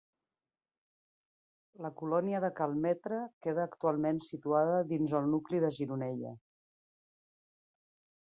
[1.85, 6.33] La colònia de Cal Metre queda actualment situada dins el nucli de Gironella.